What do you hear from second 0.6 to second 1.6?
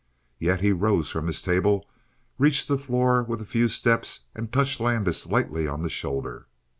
he rose from his